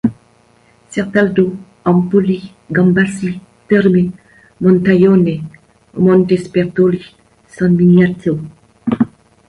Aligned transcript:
Certaldo, 0.89 1.47
Empoli, 1.85 2.39
Gambassi 2.75 3.39
Terme, 3.67 4.11
Montaione, 4.59 5.35
Montespertoli, 5.93 7.01
San 7.45 7.75
Miniato. 7.75 8.33